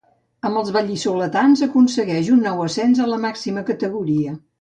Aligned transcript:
Amb 0.47 0.59
els 0.61 0.69
val·lisoletans 0.77 1.61
aconsegueix 1.67 2.31
un 2.37 2.41
nou 2.45 2.63
ascens 2.69 3.03
a 3.05 3.11
la 3.11 3.21
màxima 3.27 3.65
categoria. 3.69 4.35